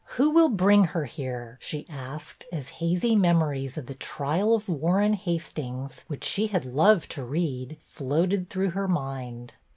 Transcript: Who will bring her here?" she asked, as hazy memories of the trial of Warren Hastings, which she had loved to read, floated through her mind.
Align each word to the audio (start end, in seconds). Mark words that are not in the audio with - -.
Who 0.17 0.31
will 0.31 0.49
bring 0.49 0.85
her 0.85 1.05
here?" 1.05 1.59
she 1.61 1.85
asked, 1.87 2.45
as 2.51 2.69
hazy 2.81 3.15
memories 3.15 3.77
of 3.77 3.85
the 3.85 3.93
trial 3.93 4.55
of 4.55 4.67
Warren 4.67 5.13
Hastings, 5.13 6.05
which 6.07 6.23
she 6.23 6.47
had 6.47 6.65
loved 6.65 7.11
to 7.11 7.23
read, 7.23 7.77
floated 7.81 8.49
through 8.49 8.71
her 8.71 8.87
mind. 8.87 9.53